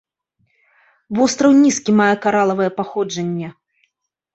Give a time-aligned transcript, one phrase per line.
[1.19, 3.57] Востраў нізкі, мае каралавае паходжанне.